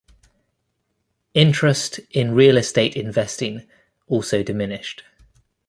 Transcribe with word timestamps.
Interest 1.35 1.99
in 2.09 2.33
real 2.33 2.57
estate 2.57 2.95
investing 2.95 3.67
also 4.07 4.41
diminished. 4.41 5.03